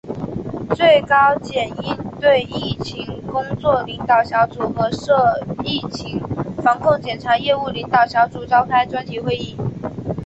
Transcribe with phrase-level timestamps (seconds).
[0.75, 6.19] 最高检应对疫情工作领导小组和涉疫情
[6.63, 9.55] 防控检察业务领导小组召开专题会议